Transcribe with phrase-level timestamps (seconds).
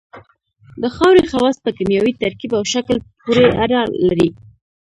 [0.81, 4.29] د خاورې خواص په کیمیاوي ترکیب او شکل پورې اړه لري